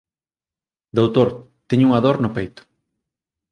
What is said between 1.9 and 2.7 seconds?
dor no peito.